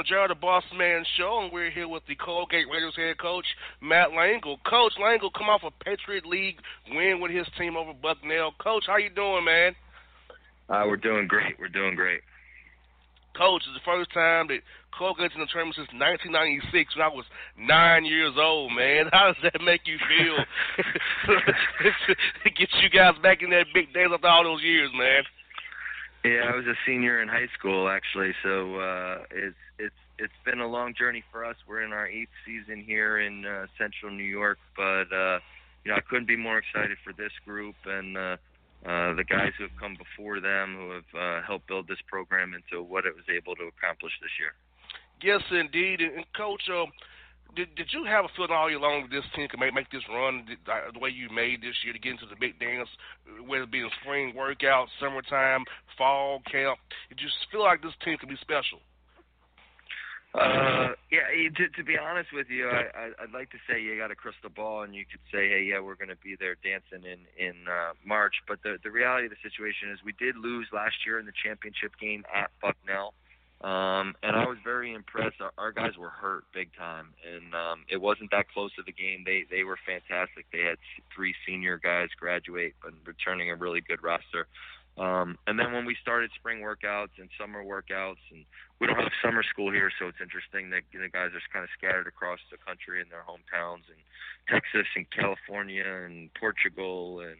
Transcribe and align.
The 0.00 0.04
J.R. 0.04 0.28
the 0.28 0.34
Boss 0.34 0.64
Man 0.78 1.04
Show, 1.18 1.40
and 1.42 1.52
we're 1.52 1.70
here 1.70 1.86
with 1.86 2.02
the 2.08 2.14
Colgate 2.14 2.64
Raiders 2.72 2.96
head 2.96 3.18
coach, 3.18 3.44
Matt 3.82 4.08
Langel. 4.16 4.56
Coach 4.64 4.94
Langel 4.98 5.28
come 5.36 5.50
off 5.50 5.60
a 5.60 5.84
Patriot 5.84 6.24
League 6.24 6.56
win 6.90 7.20
with 7.20 7.30
his 7.30 7.44
team 7.58 7.76
over 7.76 7.92
Bucknell. 7.92 8.52
Coach, 8.58 8.84
how 8.86 8.96
you 8.96 9.10
doing, 9.10 9.44
man? 9.44 9.76
Uh, 10.70 10.84
we're 10.88 10.96
doing 10.96 11.28
great. 11.28 11.60
We're 11.60 11.68
doing 11.68 11.96
great. 11.96 12.22
Coach, 13.36 13.60
it's 13.68 13.76
the 13.76 13.84
first 13.84 14.10
time 14.14 14.48
that 14.48 14.64
Colgate's 14.96 15.34
in 15.34 15.44
the 15.44 15.52
tournament 15.52 15.76
since 15.76 15.92
1996 15.92 16.96
when 16.96 17.04
I 17.04 17.12
was 17.12 17.26
nine 17.60 18.06
years 18.06 18.32
old, 18.40 18.72
man. 18.72 19.04
How 19.12 19.34
does 19.36 19.52
that 19.52 19.60
make 19.60 19.82
you 19.84 19.98
feel? 20.08 21.36
to 22.44 22.50
get 22.56 22.72
you 22.80 22.88
guys 22.88 23.20
back 23.22 23.42
in 23.42 23.50
that 23.50 23.66
big 23.74 23.92
days 23.92 24.08
after 24.08 24.28
all 24.28 24.44
those 24.44 24.62
years, 24.62 24.88
man. 24.96 25.28
Yeah, 26.24 26.50
I 26.52 26.54
was 26.54 26.66
a 26.66 26.74
senior 26.86 27.22
in 27.22 27.28
high 27.28 27.48
school 27.58 27.88
actually, 27.88 28.32
so 28.42 28.76
uh, 28.76 29.18
it's 29.30 29.56
it's 29.78 29.94
it's 30.18 30.40
been 30.44 30.60
a 30.60 30.66
long 30.66 30.94
journey 30.94 31.24
for 31.32 31.46
us. 31.46 31.56
We're 31.66 31.80
in 31.80 31.92
our 31.92 32.06
eighth 32.06 32.32
season 32.44 32.84
here 32.84 33.18
in 33.18 33.46
uh, 33.46 33.66
Central 33.78 34.12
New 34.12 34.24
York, 34.24 34.58
but 34.76 35.10
uh, 35.12 35.38
you 35.84 35.90
know 35.90 35.96
I 35.96 36.00
couldn't 36.00 36.28
be 36.28 36.36
more 36.36 36.58
excited 36.58 36.98
for 37.02 37.14
this 37.14 37.32
group 37.46 37.74
and 37.86 38.18
uh, 38.18 38.36
uh, 38.84 39.14
the 39.14 39.24
guys 39.24 39.52
who 39.56 39.64
have 39.64 39.76
come 39.80 39.96
before 39.96 40.40
them, 40.40 40.76
who 40.76 40.90
have 40.90 41.12
uh, 41.18 41.46
helped 41.46 41.66
build 41.68 41.88
this 41.88 42.00
program 42.06 42.52
into 42.52 42.82
what 42.82 43.06
it 43.06 43.14
was 43.14 43.24
able 43.34 43.54
to 43.56 43.64
accomplish 43.64 44.12
this 44.20 44.32
year. 44.38 44.52
Yes, 45.22 45.42
indeed, 45.50 46.00
and 46.00 46.24
Coach. 46.36 46.68
Uh, 46.70 46.86
did 47.56 47.74
did 47.74 47.88
you 47.92 48.04
have 48.04 48.24
a 48.24 48.28
feeling 48.36 48.52
all 48.52 48.70
year 48.70 48.78
long 48.78 49.02
that 49.02 49.10
this 49.10 49.24
team 49.34 49.48
could 49.48 49.60
make 49.60 49.74
make 49.74 49.90
this 49.90 50.06
run 50.08 50.46
the, 50.46 50.98
way 50.98 51.10
you 51.10 51.28
made 51.30 51.62
this 51.62 51.76
year 51.84 51.92
to 51.92 51.98
get 51.98 52.12
into 52.12 52.26
the 52.26 52.38
big 52.38 52.58
dance, 52.58 52.88
whether 53.46 53.64
it 53.64 53.70
be 53.70 53.80
in 53.80 53.90
spring 54.02 54.34
workout, 54.34 54.88
summertime, 55.00 55.64
fall 55.96 56.42
camp? 56.50 56.78
Did 57.08 57.20
you 57.20 57.28
feel 57.50 57.62
like 57.62 57.82
this 57.82 57.96
team 58.04 58.16
could 58.18 58.28
be 58.28 58.38
special? 58.40 58.80
Uh, 60.32 60.94
yeah. 61.10 61.26
To, 61.58 61.68
to 61.74 61.82
be 61.82 61.98
honest 61.98 62.30
with 62.32 62.46
you, 62.48 62.68
I, 62.70 62.86
I, 62.94 63.04
I'd 63.24 63.34
like 63.34 63.50
to 63.50 63.58
say 63.68 63.82
you 63.82 63.98
got 63.98 64.12
a 64.12 64.14
crystal 64.14 64.50
ball 64.50 64.82
and 64.82 64.94
you 64.94 65.02
could 65.02 65.20
say, 65.32 65.50
hey, 65.50 65.66
yeah, 65.66 65.80
we're 65.80 65.98
going 65.98 66.14
to 66.14 66.22
be 66.22 66.36
there 66.38 66.54
dancing 66.62 67.02
in 67.02 67.26
in 67.34 67.66
uh, 67.66 67.98
March. 68.06 68.34
But 68.46 68.62
the 68.62 68.78
the 68.82 68.90
reality 68.90 69.26
of 69.26 69.32
the 69.34 69.42
situation 69.42 69.90
is, 69.90 69.98
we 70.04 70.14
did 70.14 70.36
lose 70.36 70.68
last 70.72 71.02
year 71.04 71.18
in 71.18 71.26
the 71.26 71.34
championship 71.34 71.98
game 72.00 72.22
at 72.30 72.50
Bucknell. 72.62 73.14
Um, 73.62 74.14
and 74.22 74.36
I 74.36 74.46
was 74.46 74.56
very 74.64 74.94
impressed. 74.94 75.36
Our, 75.40 75.52
our 75.58 75.72
guys 75.72 75.98
were 75.98 76.08
hurt 76.08 76.44
big 76.54 76.70
time, 76.78 77.08
and 77.20 77.54
um, 77.54 77.84
it 77.90 78.00
wasn't 78.00 78.30
that 78.30 78.48
close 78.48 78.74
to 78.76 78.82
the 78.82 78.92
game. 78.92 79.22
They 79.26 79.44
they 79.50 79.64
were 79.64 79.78
fantastic. 79.84 80.46
They 80.50 80.60
had 80.60 80.78
three 81.14 81.34
senior 81.46 81.76
guys 81.76 82.08
graduate, 82.18 82.74
but 82.82 82.92
returning 83.04 83.50
a 83.50 83.56
really 83.56 83.82
good 83.82 84.02
roster. 84.02 84.46
Um, 84.96 85.38
and 85.46 85.58
then 85.58 85.72
when 85.72 85.84
we 85.84 85.94
started 86.00 86.30
spring 86.34 86.60
workouts 86.60 87.16
and 87.18 87.28
summer 87.38 87.62
workouts, 87.62 88.24
and 88.32 88.44
we 88.80 88.86
don't 88.86 88.96
have 88.96 89.12
summer 89.22 89.42
school 89.42 89.70
here, 89.70 89.90
so 89.98 90.08
it's 90.08 90.20
interesting 90.22 90.70
that 90.70 90.82
the 90.92 91.08
guys 91.08 91.30
are 91.32 91.40
kind 91.52 91.62
of 91.62 91.70
scattered 91.76 92.06
across 92.06 92.40
the 92.50 92.56
country 92.56 93.00
in 93.00 93.08
their 93.10 93.24
hometowns, 93.28 93.84
in 93.88 94.00
Texas 94.48 94.86
and 94.96 95.06
California 95.10 95.84
and 95.84 96.32
Portugal 96.34 97.20
and 97.20 97.36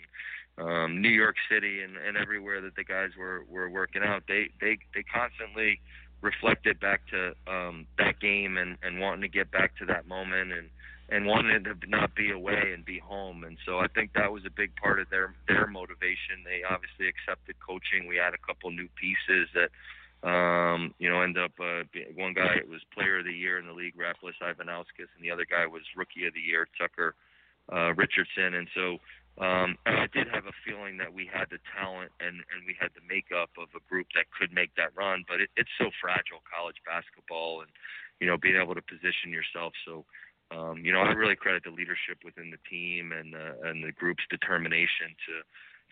um, 0.58 1.00
New 1.00 1.08
York 1.08 1.37
City 1.50 1.81
and, 1.81 1.96
and 1.96 2.17
everywhere 2.17 2.61
that 2.61 2.76
the 2.76 2.84
guys 2.84 3.11
were 3.19 3.44
were 3.49 3.70
working 3.70 4.02
out. 4.02 4.25
They 4.28 4.50
they 4.61 4.78
they 4.94 5.02
constantly 5.02 5.81
reflected 6.22 6.81
back 6.81 7.02
to 7.11 7.34
um, 7.50 7.87
that 7.99 8.20
game 8.20 8.56
and 8.56 8.76
and 8.82 9.00
wanting 9.00 9.22
to 9.22 9.28
get 9.28 9.50
back 9.50 9.76
to 9.78 9.87
that 9.87 10.06
moment 10.06 10.52
and 10.52 10.69
and 11.08 11.26
wanted 11.26 11.64
to 11.64 11.75
not 11.88 12.14
be 12.14 12.31
away 12.31 12.72
and 12.72 12.84
be 12.84 12.99
home. 12.99 13.43
And 13.43 13.58
so 13.67 13.81
I 13.81 13.88
think 13.88 14.12
that 14.14 14.32
was 14.32 14.44
a 14.46 14.50
big 14.50 14.75
part 14.76 15.00
of 15.00 15.11
their 15.11 15.34
their 15.49 15.67
motivation. 15.67 16.44
They 16.44 16.62
obviously 16.62 17.08
accepted 17.08 17.56
coaching. 17.58 18.06
We 18.06 18.17
had 18.17 18.34
a 18.34 18.46
couple 18.46 18.70
new 18.70 18.88
pieces 19.00 19.49
that 19.55 19.70
um, 20.22 20.94
you 20.99 21.08
know, 21.08 21.22
end 21.22 21.38
up 21.38 21.52
uh, 21.58 21.82
one 22.14 22.34
guy 22.34 22.61
was 22.69 22.82
player 22.93 23.20
of 23.20 23.25
the 23.25 23.32
year 23.32 23.58
in 23.58 23.67
the 23.67 23.72
league, 23.72 23.94
Rapolas 23.96 24.37
Ivanauskas, 24.43 25.08
and 25.17 25.25
the 25.25 25.31
other 25.31 25.46
guy 25.49 25.67
was 25.67 25.82
rookie 25.96 26.26
of 26.26 26.34
the 26.34 26.40
year, 26.40 26.69
Tucker 26.78 27.14
uh, 27.72 27.94
Richardson. 27.94 28.55
And 28.55 28.69
so 28.75 28.99
um, 29.38 29.77
and 29.87 29.97
I 30.05 30.09
did 30.12 30.29
have 30.32 30.47
a 30.47 30.56
feeling 30.65 30.99
that 30.99 31.12
we 31.12 31.29
had 31.31 31.50
the 31.50 31.59
talent 31.77 32.11
and, 32.21 32.43
and 32.50 32.67
we 32.67 32.75
had 32.79 32.91
the 32.94 33.05
makeup 33.06 33.50
of 33.59 33.69
a 33.77 33.82
group 33.88 34.09
that 34.15 34.27
could 34.35 34.53
make 34.53 34.75
that 34.77 34.91
run, 34.97 35.25
but 35.29 35.41
it, 35.41 35.50
it's 35.56 35.71
so 35.79 35.91
fragile, 36.00 36.43
college 36.49 36.81
basketball, 36.87 37.61
and 37.62 37.71
you 38.21 38.27
know, 38.27 38.37
being 38.37 38.56
able 38.56 38.75
to 38.75 38.82
position 38.82 39.32
yourself. 39.32 39.73
So 39.87 40.05
um, 40.50 40.82
you 40.82 40.93
know, 40.93 41.00
I 41.00 41.12
really 41.12 41.37
credit 41.37 41.62
the 41.65 41.71
leadership 41.71 42.19
within 42.25 42.50
the 42.50 42.59
team 42.69 43.12
and 43.12 43.35
uh, 43.35 43.69
and 43.69 43.85
the 43.85 43.93
group's 43.93 44.25
determination 44.31 45.15
to 45.27 45.35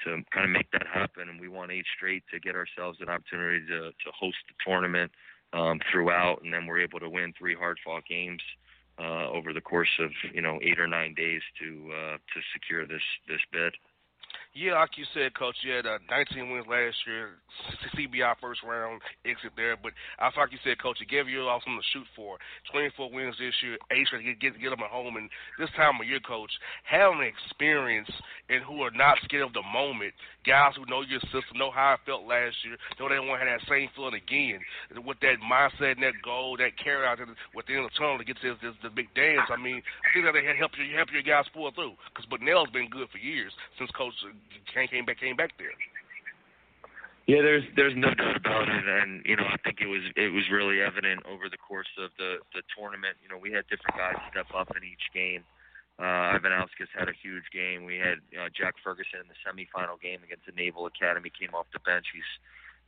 to 0.05 0.23
kind 0.33 0.45
of 0.45 0.51
make 0.51 0.71
that 0.73 0.87
happen. 0.87 1.29
And 1.29 1.41
we 1.41 1.49
won 1.49 1.71
eight 1.71 1.87
straight 1.97 2.25
to 2.33 2.41
get 2.41 2.55
ourselves 2.55 2.99
an 3.01 3.09
opportunity 3.09 3.67
to 3.67 3.91
to 3.91 4.09
host 4.19 4.39
the 4.49 4.55
tournament 4.67 5.13
um, 5.53 5.81
throughout, 5.91 6.43
and 6.43 6.53
then 6.53 6.67
we're 6.67 6.81
able 6.81 6.99
to 7.01 7.09
win 7.09 7.33
three 7.39 7.55
hard 7.55 7.79
fought 7.85 8.05
games 8.07 8.43
uh, 8.43 8.68
over 9.05 9.53
the 9.53 9.61
course 9.61 9.99
of 10.01 10.11
you 10.33 10.43
know 10.43 10.59
eight 10.63 10.79
or 10.79 10.87
nine 10.87 11.15
days 11.15 11.43
to 11.61 11.91
uh, 11.93 12.17
to 12.17 12.41
secure 12.53 12.87
this 12.87 13.03
this 13.29 13.41
bid. 13.53 13.75
Yeah, 14.55 14.81
like 14.81 14.97
you 14.97 15.05
said, 15.13 15.37
Coach, 15.37 15.57
you 15.63 15.73
had 15.73 15.87
uh, 15.87 15.99
19 16.11 16.51
wins 16.51 16.67
last 16.67 16.97
year, 17.07 17.37
CBI 17.95 18.35
first 18.41 18.65
round 18.65 19.01
exit 19.25 19.53
there. 19.55 19.77
But 19.77 19.93
I 20.19 20.33
like 20.35 20.53
you 20.53 20.59
said, 20.65 20.81
Coach, 20.81 20.99
it 21.01 21.09
gave 21.09 21.29
you 21.29 21.47
all 21.47 21.61
something 21.61 21.79
to 21.79 21.93
shoot 21.93 22.09
for. 22.17 22.39
24 22.73 23.13
wins 23.13 23.37
this 23.39 23.55
year, 23.63 23.77
eight 23.93 24.09
to 24.11 24.19
get, 24.19 24.41
get 24.41 24.59
get 24.59 24.71
them 24.71 24.83
at 24.83 24.91
home. 24.91 25.17
And 25.17 25.29
this 25.61 25.71
time 25.77 26.01
of 26.01 26.09
year, 26.09 26.19
Coach, 26.19 26.51
having 26.83 27.23
experience 27.23 28.09
and 28.49 28.65
who 28.65 28.83
are 28.83 28.91
not 28.91 29.21
scared 29.23 29.47
of 29.47 29.53
the 29.53 29.63
moment, 29.63 30.17
guys 30.43 30.75
who 30.75 30.89
know 30.89 31.05
your 31.05 31.21
system, 31.29 31.61
know 31.61 31.71
how 31.71 31.95
it 31.95 32.03
felt 32.09 32.25
last 32.25 32.57
year, 32.65 32.81
know 32.99 33.07
they 33.07 33.21
want 33.21 33.45
to 33.45 33.47
have 33.47 33.61
that 33.61 33.69
same 33.69 33.93
feeling 33.95 34.17
again. 34.17 34.59
With 35.05 35.21
that 35.21 35.45
mindset 35.45 36.01
and 36.01 36.03
that 36.03 36.19
goal, 36.25 36.57
that 36.57 36.75
carry 36.81 37.07
out 37.07 37.21
within 37.55 37.85
the 37.85 37.93
tunnel 37.95 38.19
to 38.19 38.25
get 38.25 38.41
to 38.41 38.57
this, 38.57 38.59
this, 38.65 38.77
this 38.83 38.97
big 38.97 39.13
dance. 39.15 39.53
I 39.53 39.61
mean, 39.61 39.85
I 39.85 40.07
think 40.11 40.25
that 40.25 40.33
they 40.33 40.43
help 40.57 40.73
you 40.81 40.89
help 40.97 41.13
your 41.13 41.23
guys 41.23 41.47
pull 41.53 41.71
through 41.71 41.95
because 42.11 42.27
Bucknell's 42.27 42.73
been 42.73 42.89
good 42.89 43.07
for 43.13 43.19
years 43.23 43.53
since 43.79 43.91
Coach 43.93 44.17
came 44.73 44.89
came 44.89 45.05
back 45.05 45.21
came 45.21 45.37
back 45.37 45.53
there. 45.59 45.73
Yeah, 47.29 47.45
there's 47.45 47.65
there's 47.77 47.93
no 47.93 48.09
doubt 48.15 48.41
about 48.41 48.73
it, 48.73 48.85
and 48.89 49.21
you 49.27 49.37
know 49.37 49.45
I 49.45 49.61
think 49.61 49.85
it 49.85 49.87
was 49.87 50.01
it 50.17 50.33
was 50.33 50.49
really 50.51 50.81
evident 50.81 51.21
over 51.29 51.53
the 51.53 51.61
course 51.61 51.93
of 52.01 52.11
the 52.17 52.41
the 52.57 52.63
tournament. 52.73 53.21
You 53.23 53.29
know 53.29 53.37
we 53.37 53.53
had 53.53 53.69
different 53.69 54.01
guys 54.01 54.17
step 54.33 54.49
up 54.57 54.73
in 54.73 54.83
each 54.83 55.13
game. 55.13 55.45
Uh, 56.01 56.39
Ivanauskas 56.39 56.89
had 56.97 57.09
a 57.11 57.17
huge 57.21 57.45
game. 57.53 57.85
We 57.85 57.99
had 57.99 58.25
uh, 58.33 58.49
Jack 58.57 58.81
Ferguson 58.83 59.21
in 59.21 59.29
the 59.29 59.37
semifinal 59.45 60.01
game 60.01 60.25
against 60.25 60.47
the 60.47 60.57
Naval 60.57 60.87
Academy. 60.87 61.29
Came 61.29 61.53
off 61.53 61.67
the 61.73 61.85
bench. 61.85 62.07
He's 62.15 62.33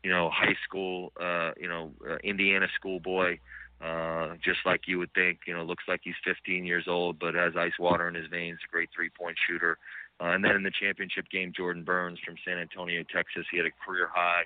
you 0.03 0.11
know 0.11 0.31
high 0.33 0.57
school, 0.65 1.13
uh, 1.21 1.53
you 1.61 1.69
know 1.69 1.93
uh, 2.01 2.17
Indiana 2.25 2.67
schoolboy. 2.81 3.37
Uh, 3.81 4.37
just 4.45 4.61
like 4.67 4.83
you 4.87 4.99
would 4.99 5.13
think, 5.15 5.41
you 5.47 5.55
know, 5.55 5.65
looks 5.65 5.85
like 5.89 6.01
he's 6.05 6.15
15 6.23 6.67
years 6.67 6.85
old, 6.87 7.19
but 7.19 7.33
has 7.35 7.55
ice 7.57 7.73
water 7.79 8.09
in 8.09 8.15
his 8.15 8.27
veins. 8.27 8.59
A 8.63 8.71
great 8.71 8.91
three-point 8.95 9.39
shooter. 9.49 9.73
Uh, 9.73 9.77
and 10.27 10.45
then 10.45 10.53
in 10.53 10.63
the 10.63 10.71
championship 10.71 11.31
game, 11.31 11.53
Jordan 11.57 11.83
Burns 11.83 12.19
from 12.25 12.37
San 12.45 12.59
Antonio, 12.59 13.03
Texas, 13.03 13.47
he 13.51 13.57
had 13.57 13.67
a 13.67 13.71
career 13.85 14.09
high, 14.13 14.45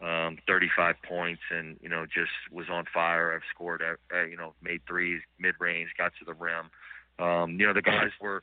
um, 0.00 0.38
35 0.46 0.94
points, 1.02 1.42
and 1.50 1.76
you 1.82 1.88
know 1.88 2.06
just 2.06 2.30
was 2.52 2.66
on 2.70 2.84
fire. 2.92 3.34
I've 3.34 3.46
scored, 3.52 3.82
at, 3.82 3.98
at, 4.16 4.30
you 4.30 4.36
know, 4.36 4.54
made 4.62 4.80
threes, 4.86 5.20
mid 5.38 5.54
range, 5.58 5.90
got 5.98 6.12
to 6.20 6.24
the 6.24 6.34
rim. 6.34 6.70
Um, 7.18 7.58
you 7.58 7.66
know 7.66 7.74
the 7.74 7.82
guys 7.82 8.10
were, 8.20 8.42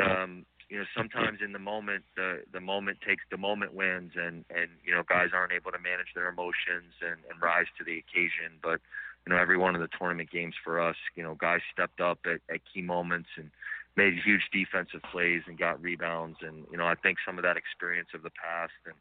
um, 0.00 0.46
you 0.68 0.78
know, 0.78 0.84
sometimes 0.96 1.40
in 1.44 1.52
the 1.52 1.58
moment, 1.58 2.04
the 2.14 2.42
the 2.52 2.60
moment 2.60 2.98
takes 3.06 3.24
the 3.30 3.36
moment 3.36 3.74
wins, 3.74 4.12
and 4.14 4.44
and 4.48 4.70
you 4.84 4.94
know 4.94 5.02
guys 5.08 5.30
aren't 5.34 5.52
able 5.52 5.72
to 5.72 5.78
manage 5.78 6.14
their 6.14 6.28
emotions 6.28 6.94
and, 7.02 7.18
and 7.28 7.42
rise 7.42 7.66
to 7.78 7.84
the 7.84 7.98
occasion. 7.98 8.62
But 8.62 8.80
you 9.26 9.32
know 9.32 9.40
every 9.40 9.58
one 9.58 9.74
of 9.74 9.80
the 9.80 9.88
tournament 9.98 10.30
games 10.30 10.54
for 10.62 10.80
us, 10.80 10.96
you 11.16 11.24
know, 11.24 11.34
guys 11.34 11.60
stepped 11.72 12.00
up 12.00 12.20
at, 12.26 12.40
at 12.48 12.60
key 12.72 12.82
moments 12.82 13.28
and 13.36 13.50
made 13.96 14.14
huge 14.24 14.42
defensive 14.52 15.02
plays 15.10 15.42
and 15.46 15.58
got 15.58 15.82
rebounds. 15.82 16.38
And 16.40 16.64
you 16.70 16.76
know, 16.76 16.86
I 16.86 16.94
think 16.94 17.18
some 17.26 17.38
of 17.38 17.44
that 17.44 17.56
experience 17.56 18.08
of 18.14 18.22
the 18.22 18.30
past, 18.30 18.72
and 18.86 18.94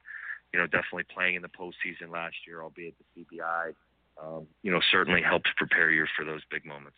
you 0.53 0.59
know, 0.59 0.65
definitely 0.65 1.05
playing 1.13 1.35
in 1.35 1.41
the 1.41 1.49
postseason 1.49 2.11
last 2.11 2.35
year, 2.45 2.61
albeit 2.61 2.95
the 2.99 3.23
CBI, 3.23 3.73
um, 4.21 4.47
you 4.63 4.71
know, 4.71 4.81
certainly 4.91 5.21
helps 5.21 5.49
prepare 5.57 5.91
you 5.91 6.05
for 6.15 6.25
those 6.25 6.41
big 6.51 6.65
moments. 6.65 6.97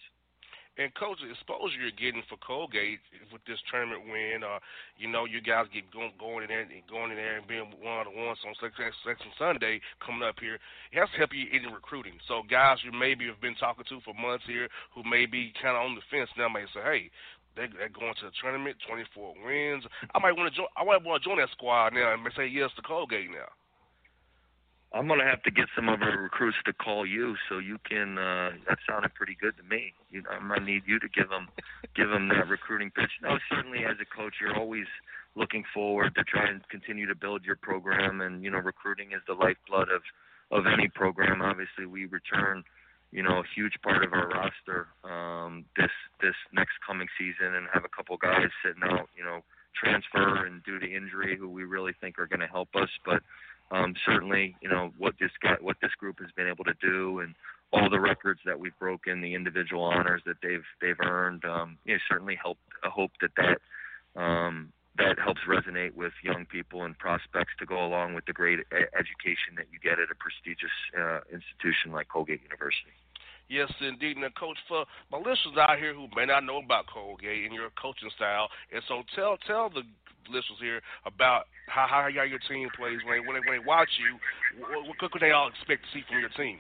And 0.73 0.89
coach, 0.97 1.21
the 1.21 1.29
exposure 1.29 1.77
you're 1.77 1.93
getting 1.93 2.25
for 2.25 2.33
Colgate 2.41 2.97
with 3.29 3.45
this 3.45 3.61
tournament 3.69 4.09
win, 4.09 4.41
uh, 4.41 4.57
you 4.97 5.05
know, 5.05 5.29
you 5.29 5.37
guys 5.37 5.69
get 5.69 5.85
going, 5.93 6.17
going 6.17 6.41
in 6.41 6.49
there, 6.49 6.65
and 6.65 6.73
going 6.89 7.13
in 7.13 7.17
there 7.21 7.37
and 7.37 7.45
being 7.45 7.69
one 7.77 8.09
on 8.09 8.17
one 8.17 8.33
on 8.33 8.55
Selection 8.57 9.29
Sunday 9.37 9.85
coming 10.01 10.25
up 10.25 10.41
here. 10.41 10.57
It 10.89 10.97
has 10.97 11.13
to 11.13 11.21
help 11.21 11.29
you 11.29 11.45
in 11.45 11.69
recruiting. 11.69 12.17
So 12.25 12.41
guys 12.49 12.81
you 12.81 12.89
maybe 12.89 13.29
have 13.29 13.37
been 13.37 13.53
talking 13.61 13.85
to 13.85 14.01
for 14.01 14.17
months 14.17 14.49
here, 14.49 14.65
who 14.97 15.05
may 15.05 15.29
be 15.29 15.53
kind 15.61 15.77
of 15.77 15.85
on 15.85 15.93
the 15.93 16.01
fence 16.09 16.33
now, 16.41 16.49
may 16.49 16.65
say, 16.73 16.81
hey, 16.81 17.03
they, 17.55 17.67
they're 17.77 17.89
going 17.89 18.13
to 18.19 18.25
the 18.25 18.35
tournament, 18.41 18.77
24 18.87 19.35
wins. 19.45 19.83
I 20.13 20.19
might 20.19 20.33
want 20.35 20.51
to 20.51 20.55
join. 20.55 20.67
I 20.77 20.83
might 20.83 21.03
want 21.03 21.21
to 21.21 21.29
join 21.29 21.37
that 21.37 21.49
squad 21.51 21.93
now 21.93 22.13
and 22.13 22.21
say 22.35 22.47
yes 22.47 22.69
to 22.75 22.81
Colgate 22.81 23.29
now. 23.29 23.49
I'm 24.93 25.07
gonna 25.07 25.25
have 25.25 25.41
to 25.43 25.51
get 25.51 25.65
some 25.75 25.89
of 25.89 26.03
our 26.03 26.21
recruits 26.21 26.57
to 26.65 26.73
call 26.73 27.05
you 27.05 27.35
so 27.49 27.57
you 27.57 27.79
can. 27.89 28.17
uh 28.17 28.51
That 28.69 28.77
sounded 28.87 29.13
pretty 29.15 29.35
good 29.39 29.57
to 29.57 29.63
me. 29.63 29.93
You, 30.11 30.21
I'm 30.29 30.47
gonna 30.47 30.61
need 30.65 30.83
you 30.85 30.99
to 30.99 31.09
give 31.09 31.29
them, 31.29 31.47
give 31.95 32.09
them 32.09 32.29
that 32.29 32.47
recruiting 32.47 32.91
pitch. 32.91 33.09
No, 33.21 33.37
certainly 33.49 33.85
as 33.85 33.97
a 33.99 34.05
coach, 34.05 34.35
you're 34.39 34.55
always 34.55 34.85
looking 35.35 35.63
forward 35.73 36.13
to 36.15 36.23
try 36.23 36.47
and 36.47 36.61
continue 36.69 37.07
to 37.07 37.15
build 37.15 37.43
your 37.43 37.55
program, 37.55 38.21
and 38.21 38.43
you 38.43 38.51
know, 38.51 38.59
recruiting 38.59 39.13
is 39.13 39.21
the 39.27 39.33
lifeblood 39.33 39.89
of 39.89 40.01
of 40.51 40.65
any 40.67 40.87
program. 40.87 41.41
Obviously, 41.41 41.87
we 41.87 42.05
return 42.05 42.63
you 43.13 43.21
know, 43.21 43.39
a 43.39 43.43
huge 43.55 43.73
part 43.83 44.03
of 44.03 44.11
our 44.11 44.27
roster 44.27 44.87
um, 45.03 45.65
this 45.77 45.91
this 46.21 46.35
next 46.51 46.73
coming 46.85 47.07
season, 47.17 47.53
and 47.53 47.67
have 47.71 47.85
a 47.85 47.95
couple 47.95 48.17
guys 48.17 48.49
sitting 48.65 48.81
out, 48.83 49.07
you 49.15 49.23
know, 49.23 49.41
transfer 49.75 50.45
and 50.45 50.63
due 50.63 50.79
to 50.79 50.85
injury, 50.85 51.37
who 51.37 51.47
we 51.47 51.63
really 51.63 51.93
think 52.01 52.17
are 52.17 52.25
going 52.25 52.39
to 52.39 52.47
help 52.47 52.69
us. 52.75 52.89
But 53.05 53.21
um, 53.71 53.93
certainly, 54.05 54.55
you 54.61 54.69
know, 54.69 54.91
what 54.97 55.13
this 55.19 55.31
guy, 55.41 55.55
what 55.61 55.77
this 55.81 55.91
group 55.99 56.19
has 56.19 56.29
been 56.35 56.47
able 56.47 56.63
to 56.65 56.73
do, 56.81 57.19
and 57.19 57.35
all 57.71 57.89
the 57.89 57.99
records 57.99 58.39
that 58.45 58.59
we've 58.59 58.77
broken, 58.79 59.21
the 59.21 59.35
individual 59.35 59.83
honors 59.83 60.21
that 60.25 60.37
they've 60.41 60.65
they've 60.81 60.99
earned, 60.99 61.45
um, 61.45 61.77
you 61.85 61.93
know, 61.93 61.99
certainly 62.09 62.37
help. 62.41 62.57
I 62.83 62.89
hope 62.89 63.11
that 63.21 63.31
that 63.37 64.19
um, 64.19 64.73
that 64.97 65.17
helps 65.19 65.41
resonate 65.47 65.93
with 65.93 66.13
young 66.23 66.45
people 66.45 66.83
and 66.83 66.97
prospects 66.97 67.53
to 67.59 67.65
go 67.65 67.83
along 67.83 68.13
with 68.13 68.25
the 68.25 68.33
great 68.33 68.59
education 68.71 69.57
that 69.57 69.65
you 69.71 69.79
get 69.81 69.99
at 69.99 70.09
a 70.11 70.15
prestigious 70.15 70.73
uh, 70.97 71.21
institution 71.31 71.91
like 71.91 72.07
Colgate 72.09 72.41
University. 72.43 72.93
Yes, 73.53 73.69
indeed. 73.81 74.17
And 74.17 74.33
coach, 74.33 74.57
for 74.67 74.85
listeners 75.13 75.61
out 75.61 75.77
here 75.77 75.93
who 75.93 76.07
may 76.15 76.25
not 76.25 76.43
know 76.43 76.57
about 76.57 76.87
Colgate 76.87 77.45
and 77.45 77.53
your 77.53 77.69
coaching 77.79 78.09
style, 78.15 78.49
and 78.73 78.81
so 78.87 79.03
tell 79.15 79.37
tell 79.45 79.69
the 79.69 79.83
listeners 80.25 80.57
here 80.59 80.81
about 81.05 81.45
how 81.67 81.85
how 81.87 82.07
your 82.07 82.39
team 82.49 82.69
plays 82.75 82.97
when 83.05 83.17
they, 83.17 83.19
when 83.19 83.35
they, 83.35 83.45
when 83.45 83.59
they 83.59 83.63
watch 83.63 83.89
you. 84.01 84.17
What, 84.57 84.87
what 84.87 84.97
could 84.97 85.21
they 85.21 85.31
all 85.31 85.49
expect 85.49 85.83
to 85.85 85.89
see 85.93 86.03
from 86.09 86.19
your 86.19 86.33
team? 86.33 86.57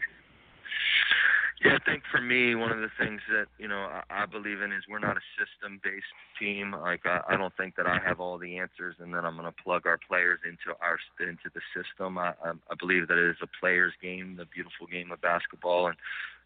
Yeah, 1.63 1.77
I 1.79 1.89
think 1.89 2.03
for 2.11 2.19
me, 2.19 2.55
one 2.55 2.71
of 2.71 2.79
the 2.79 2.91
things 2.99 3.21
that 3.29 3.45
you 3.57 3.69
know 3.69 3.87
I, 3.87 4.03
I 4.09 4.25
believe 4.25 4.61
in 4.61 4.73
is 4.73 4.83
we're 4.89 4.99
not 4.99 5.15
a 5.15 5.23
system-based 5.39 6.13
team. 6.37 6.71
Like 6.73 7.05
I, 7.05 7.21
I 7.29 7.37
don't 7.37 7.55
think 7.55 7.77
that 7.77 7.87
I 7.87 7.99
have 8.05 8.19
all 8.19 8.37
the 8.37 8.57
answers, 8.57 8.95
and 8.99 9.13
then 9.13 9.23
I'm 9.23 9.37
going 9.37 9.47
to 9.47 9.63
plug 9.63 9.87
our 9.87 9.97
players 9.97 10.39
into 10.43 10.77
our 10.81 10.99
into 11.21 11.49
the 11.53 11.61
system. 11.71 12.17
I, 12.17 12.33
I, 12.43 12.75
believe 12.77 13.07
that 13.07 13.17
it 13.17 13.29
is 13.29 13.37
a 13.41 13.47
players' 13.61 13.93
game, 14.01 14.35
the 14.35 14.45
beautiful 14.45 14.87
game 14.87 15.11
of 15.13 15.21
basketball, 15.21 15.87
and 15.87 15.95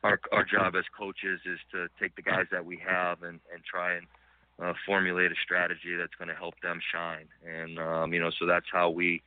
our 0.03 0.19
our 0.31 0.45
job 0.45 0.75
as 0.75 0.85
coaches 0.95 1.41
is 1.45 1.59
to 1.71 1.87
take 1.99 2.15
the 2.15 2.21
guys 2.21 2.45
that 2.51 2.65
we 2.65 2.77
have 2.85 3.23
and 3.23 3.39
and 3.51 3.63
try 3.65 3.95
and 3.95 4.05
uh, 4.61 4.73
formulate 4.85 5.31
a 5.31 5.35
strategy 5.43 5.95
that's 5.97 6.13
going 6.19 6.29
to 6.29 6.35
help 6.35 6.53
them 6.61 6.79
shine. 6.93 7.25
And 7.43 7.79
um, 7.79 8.13
you 8.13 8.19
know, 8.19 8.29
so 8.37 8.45
that's 8.45 8.67
how 8.71 8.91
we 8.91 9.23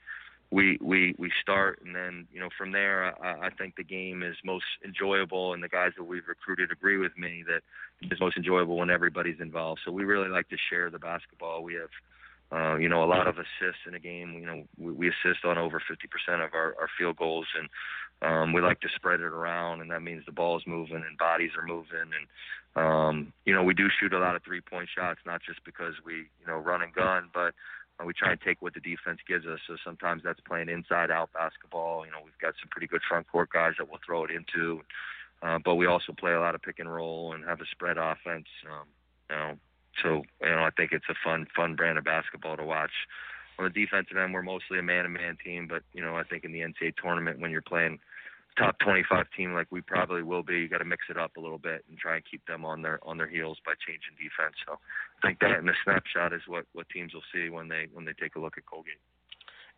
we 0.51 0.79
we 0.81 1.15
we 1.19 1.31
start, 1.41 1.81
and 1.85 1.95
then 1.95 2.27
you 2.33 2.41
know 2.41 2.49
from 2.57 2.73
there, 2.73 3.15
I, 3.23 3.47
I 3.47 3.51
think 3.51 3.77
the 3.77 3.85
game 3.85 4.23
is 4.23 4.37
most 4.45 4.65
enjoyable, 4.85 5.55
and 5.55 5.63
the 5.63 5.69
guys 5.69 5.93
that 5.97 6.05
we've 6.05 6.27
recruited 6.27 6.73
agree 6.73 6.99
with 6.99 7.17
me 7.17 7.45
that 7.47 7.63
it's 8.01 8.21
most 8.21 8.37
enjoyable 8.37 8.77
when 8.77 8.91
everybody's 8.91 9.41
involved. 9.41 9.81
So 9.85 9.93
we 9.93 10.05
really 10.05 10.29
like 10.29 10.49
to 10.49 10.57
share 10.69 10.91
the 10.91 10.99
basketball. 10.99 11.63
We 11.63 11.75
have 11.75 11.91
uh, 12.53 12.77
you 12.77 12.89
know, 12.89 13.05
a 13.05 13.07
lot 13.07 13.29
of 13.29 13.37
assists 13.37 13.87
in 13.87 13.95
a 13.95 14.01
game. 14.01 14.35
You 14.35 14.47
know, 14.47 14.65
we, 14.77 14.93
we 14.93 15.09
assist 15.09 15.45
on 15.45 15.57
over 15.57 15.81
50% 15.81 16.45
of 16.45 16.53
our, 16.55 16.75
our 16.81 16.89
field 16.99 17.17
goals, 17.17 17.47
and 17.57 17.69
um, 18.23 18.53
we 18.53 18.61
like 18.61 18.81
to 18.81 18.89
spread 18.95 19.21
it 19.21 19.25
around, 19.27 19.81
and 19.81 19.91
that 19.91 20.03
means 20.03 20.25
the 20.27 20.33
ball's 20.33 20.65
moving 20.67 21.05
and 21.09 21.17
bodies 21.17 21.53
are 21.57 21.67
moving, 21.67 21.87
and 22.01 22.27
um, 22.77 23.33
you 23.45 23.55
know, 23.55 23.65
we 23.65 23.75
do 23.75 23.89
shoot 23.89 24.13
a 24.13 24.19
lot 24.19 24.37
of 24.37 24.45
three-point 24.45 24.89
shots, 24.97 25.21
not 25.27 25.41
just 25.45 25.65
because 25.65 25.95
we, 26.05 26.15
you 26.15 26.47
know, 26.47 26.57
run 26.57 26.83
and 26.83 26.95
gun, 26.95 27.29
but 27.35 27.53
uh, 28.01 28.05
we 28.05 28.13
try 28.13 28.33
and 28.33 28.41
take 28.41 28.63
what 28.63 28.75
the 28.75 28.81
defense 28.81 29.21
gives 29.27 29.47
us. 29.47 29.59
So 29.67 29.77
sometimes 29.85 30.23
that's 30.25 30.41
playing 30.41 30.69
inside-out 30.69 31.33
basketball. 31.33 32.05
You 32.05 32.13
know, 32.13 32.19
we've 32.25 32.39
got 32.41 32.55
some 32.61 32.69
pretty 32.71 32.87
good 32.87 33.03
front 33.09 33.29
court 33.29 33.51
guys 33.53 33.75
that 33.79 33.89
we'll 33.89 34.01
throw 34.05 34.25
it 34.25 34.31
into, 34.31 34.83
uh, 35.43 35.59
but 35.65 35.77
we 35.77 35.87
also 35.87 36.13
play 36.13 36.33
a 36.33 36.41
lot 36.41 36.55
of 36.55 36.63
pick 36.63 36.79
and 36.79 36.93
roll 36.93 37.33
and 37.33 37.45
have 37.45 37.61
a 37.61 37.67
spread 37.71 37.97
offense. 37.99 38.47
Um, 38.67 38.87
you 39.31 39.37
know, 39.37 39.55
so 40.03 40.23
you 40.43 40.51
know, 40.51 40.63
I 40.63 40.71
think 40.71 40.93
it's 40.93 41.09
a 41.09 41.15
fun, 41.25 41.47
fun 41.55 41.77
brand 41.77 41.99
of 41.99 42.05
basketball 42.05 42.57
to 42.57 42.65
watch. 42.65 42.93
On 43.59 43.65
the 43.65 43.71
defensive 43.71 44.17
end, 44.17 44.33
we're 44.33 44.43
mostly 44.43 44.79
a 44.79 44.83
man-to-man 44.83 45.37
team, 45.45 45.67
but 45.69 45.83
you 45.93 46.01
know, 46.01 46.17
I 46.17 46.23
think 46.23 46.45
in 46.45 46.53
the 46.53 46.61
NCAA 46.61 46.95
tournament, 46.97 47.41
when 47.41 47.51
you're 47.51 47.61
playing 47.61 47.99
top 48.59 48.79
25 48.81 49.27
team 49.37 49.53
like 49.55 49.69
we 49.71 49.81
probably 49.81 50.23
will 50.23 50.43
be, 50.43 50.61
you 50.61 50.69
got 50.69 50.79
to 50.79 50.85
mix 50.85 51.07
it 51.09 51.17
up 51.17 51.37
a 51.37 51.41
little 51.41 51.59
bit 51.59 51.85
and 51.89 51.99
try 51.99 52.17
and 52.17 52.25
keep 52.29 52.45
them 52.47 52.65
on 52.65 52.83
their 52.83 52.99
on 53.03 53.17
their 53.17 53.29
heels 53.29 53.59
by 53.65 53.73
changing 53.87 54.17
defense. 54.19 54.57
So 54.67 54.79
I 55.23 55.27
think 55.27 55.41
that 55.41 55.59
in 55.59 55.67
the 55.67 55.75
snapshot 55.85 56.33
is 56.33 56.43
what 56.47 56.67
what 56.73 56.89
teams 56.89 57.15
will 57.15 57.27
see 57.33 57.49
when 57.49 57.69
they 57.69 57.89
when 57.93 58.05
they 58.05 58.15
take 58.15 58.37
a 58.37 58.41
look 58.41 58.59
at 58.59 58.67
Colgate. 58.67 59.01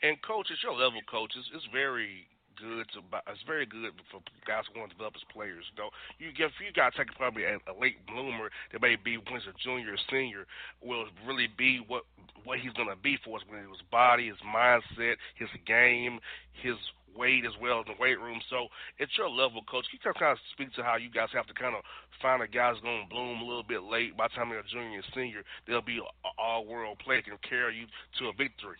And 0.03 0.19
coach, 0.27 0.51
at 0.51 0.59
your 0.67 0.75
level, 0.75 0.99
coach, 1.07 1.31
coaches, 1.31 1.47
it's 1.55 1.69
very 1.71 2.27
good 2.57 2.87
to 2.95 3.01
it's 3.29 3.43
very 3.47 3.67
good 3.67 3.93
for 4.11 4.21
guys 4.47 4.65
who 4.69 4.81
want 4.81 4.91
to 4.91 4.97
develop 4.97 5.15
as 5.17 5.27
players. 5.33 5.65
You 5.73 5.83
know, 5.83 5.91
you 6.19 6.33
get 6.33 6.51
you 6.61 6.73
got 6.73 6.95
take 6.95 7.13
probably 7.17 7.45
a, 7.45 7.59
a 7.69 7.75
late 7.75 8.05
bloomer 8.07 8.51
that 8.73 8.81
may 8.81 8.97
be 8.97 9.17
when 9.17 9.41
he's 9.41 9.49
a 9.49 9.57
junior 9.63 9.95
or 9.95 10.01
senior 10.11 10.47
will 10.83 11.07
really 11.27 11.49
be 11.57 11.83
what 11.87 12.05
what 12.45 12.59
he's 12.59 12.73
gonna 12.75 12.99
be 12.99 13.19
for 13.25 13.39
us 13.39 13.45
when 13.49 13.61
his 13.61 13.83
body, 13.91 14.29
his 14.29 14.41
mindset, 14.43 15.17
his 15.37 15.51
game, 15.67 16.19
his 16.63 16.77
weight 17.17 17.45
as 17.45 17.53
well 17.61 17.81
in 17.81 17.93
the 17.93 18.01
weight 18.01 18.19
room. 18.19 18.41
So 18.49 18.69
at 19.01 19.09
your 19.19 19.29
level, 19.29 19.63
coach, 19.69 19.85
can 19.91 20.01
you 20.01 20.13
kind 20.19 20.33
of 20.33 20.39
speak 20.53 20.73
to 20.75 20.83
how 20.83 20.97
you 20.97 21.11
guys 21.11 21.29
have 21.35 21.47
to 21.47 21.55
kind 21.55 21.77
of 21.77 21.85
find 22.21 22.43
a 22.43 22.49
guy 22.49 22.71
who's 22.73 22.81
going 22.81 23.05
to 23.05 23.09
bloom 23.09 23.41
a 23.41 23.45
little 23.45 23.67
bit 23.67 23.83
late. 23.83 24.17
By 24.17 24.29
the 24.29 24.35
time 24.35 24.49
they're 24.51 24.61
a 24.61 24.73
junior 24.73 25.03
and 25.03 25.13
senior, 25.15 25.43
they'll 25.67 25.83
be 25.83 25.99
an 25.99 26.33
all-world 26.39 26.99
player 27.05 27.23
can 27.23 27.37
carry 27.49 27.77
you 27.77 27.87
to 28.19 28.31
a 28.31 28.33
victory. 28.33 28.79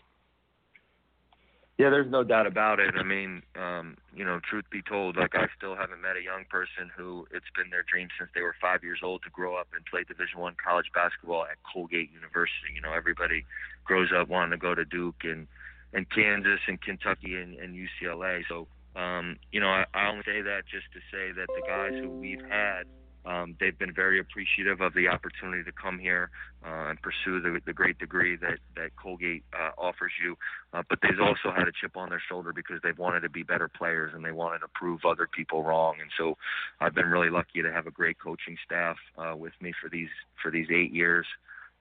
Yeah, 1.79 1.89
there's 1.91 2.11
no 2.11 2.23
doubt 2.23 2.47
about 2.47 2.81
it. 2.81 2.95
I 2.97 3.03
mean, 3.03 3.43
um, 3.57 3.97
you 4.15 4.25
know, 4.25 4.41
truth 4.49 4.67
be 4.71 4.83
told, 4.83 5.17
like 5.17 5.35
I 5.35 5.49
still 5.57 5.75
haven't 5.75 6.03
met 6.03 6.17
a 6.17 6.23
young 6.23 6.45
person 6.51 6.91
who 6.95 7.27
it's 7.33 7.49
been 7.57 7.71
their 7.71 7.83
dream 7.83 8.09
since 8.19 8.31
they 8.35 8.43
were 8.43 8.55
five 8.61 8.85
years 8.85 9.01
old 9.03 9.23
to 9.25 9.31
grow 9.31 9.57
up 9.57 9.69
and 9.75 9.85
play 9.87 10.05
Division 10.05 10.39
One 10.39 10.55
college 10.63 10.93
basketball 10.95 11.45
at 11.45 11.57
Colgate 11.65 12.13
University. 12.13 12.71
You 12.75 12.83
know, 12.83 12.93
everybody 12.93 13.45
grows 13.85 14.11
up 14.15 14.29
wanting 14.29 14.53
to 14.53 14.59
go 14.59 14.75
to 14.75 14.85
Duke 14.85 15.25
and 15.25 15.49
and 15.95 16.09
Kansas 16.09 16.61
and 16.69 16.81
Kentucky 16.81 17.37
and, 17.37 17.59
and 17.59 17.75
UCLA. 17.75 18.43
So, 18.49 18.67
um, 18.97 19.39
you 19.51 19.61
know, 19.61 19.69
I, 19.69 19.85
I 19.93 20.09
only 20.09 20.25
say 20.25 20.41
that 20.41 20.65
just 20.71 20.87
to 20.93 21.01
say 21.11 21.33
that 21.33 21.49
the 21.49 21.63
guys 21.67 21.93
who 22.01 22.09
we've 22.09 22.45
had 22.49 22.85
um, 23.25 23.57
they've 23.61 23.79
been 23.79 23.95
very 23.95 24.19
appreciative 24.19 24.81
of 24.81 24.95
the 24.95 25.09
opportunity 25.09 25.63
to 25.63 25.73
come 25.73 25.99
here 25.99 26.31
uh, 26.67 26.91
and 26.91 26.99
pursue 27.03 27.41
the, 27.41 27.61
the 27.65 27.73
great 27.73 27.99
degree 27.99 28.37
that, 28.37 28.59
that 28.77 28.97
Colgate 28.97 29.45
uh, 29.53 29.71
offers 29.79 30.13
you. 30.23 30.37
Uh, 30.73 30.83
but 30.89 30.99
they've 31.03 31.21
also 31.21 31.55
had 31.55 31.69
a 31.69 31.73
chip 31.73 31.97
on 31.97 32.11
their 32.11 32.23
shoulder 32.29 32.53
because 32.53 32.81
they've 32.83 32.99
wanted 32.99 33.21
to 33.21 33.31
be 33.31 33.43
better 33.43 33.69
players 33.69 34.13
and 34.15 34.25
they 34.25 34.33
wanted 34.33 34.59
to 34.59 34.69
prove 34.75 35.01
other 35.05 35.29
people 35.33 35.63
wrong. 35.63 35.95
And 36.01 36.11
so 36.19 36.37
I've 36.81 36.95
been 36.95 37.07
really 37.07 37.31
lucky 37.31 37.63
to 37.63 37.73
have 37.73 37.87
a 37.87 37.93
great 37.93 38.19
coaching 38.19 38.57
staff 38.65 38.97
uh, 39.17 39.37
with 39.37 39.53
me 39.61 39.73
for 39.81 39.89
these 39.89 40.11
for 40.43 40.51
these 40.51 40.67
eight 40.71 40.93
years. 40.93 41.27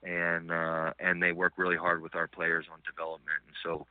And 0.03 0.51
uh, 0.51 0.93
and 1.00 1.21
they 1.21 1.31
work 1.31 1.53
really 1.57 1.77
hard 1.77 2.01
with 2.01 2.15
our 2.15 2.27
players 2.27 2.65
on 2.71 2.79
development. 2.88 3.38
And 3.45 3.55
so 3.63 3.86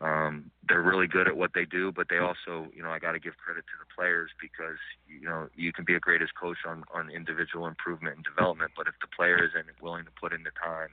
um, 0.00 0.50
they're 0.68 0.82
really 0.82 1.06
good 1.06 1.28
at 1.28 1.36
what 1.36 1.52
they 1.54 1.64
do, 1.64 1.92
but 1.92 2.08
they 2.08 2.18
also, 2.18 2.68
you 2.74 2.82
know, 2.82 2.90
I 2.90 2.98
got 2.98 3.12
to 3.12 3.20
give 3.20 3.36
credit 3.36 3.64
to 3.66 3.76
the 3.78 3.86
players 3.94 4.30
because, 4.40 4.78
you 5.06 5.26
know, 5.26 5.48
you 5.54 5.72
can 5.72 5.84
be 5.84 5.94
a 5.94 6.00
greatest 6.00 6.32
coach 6.34 6.58
on, 6.66 6.84
on 6.92 7.10
individual 7.10 7.66
improvement 7.66 8.16
and 8.16 8.24
development, 8.24 8.72
but 8.76 8.88
if 8.88 8.94
the 9.00 9.06
player 9.14 9.38
isn't 9.44 9.66
willing 9.80 10.04
to 10.04 10.10
put 10.20 10.32
in 10.32 10.42
the 10.42 10.50
time 10.62 10.88